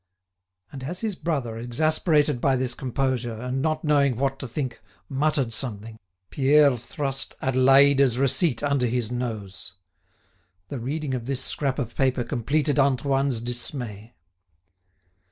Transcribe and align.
And 0.71 0.83
as 0.83 1.01
his 1.01 1.13
brother, 1.13 1.59
exasperated 1.59 2.41
by 2.41 2.55
this 2.55 2.73
composure, 2.73 3.39
and 3.39 3.61
not 3.61 3.83
knowing 3.83 4.15
what 4.15 4.39
to 4.39 4.47
think, 4.47 4.81
muttered 5.07 5.53
something, 5.53 5.99
Pierre 6.31 6.75
thrust 6.75 7.35
Adélaïde's 7.39 8.17
receipt 8.17 8.63
under 8.63 8.87
his 8.87 9.11
nose. 9.11 9.73
The 10.69 10.79
reading 10.79 11.13
of 11.13 11.27
this 11.27 11.43
scrap 11.45 11.77
of 11.77 11.95
paper 11.95 12.23
completed 12.23 12.79
Antoine's 12.79 13.41
dismay. 13.41 14.15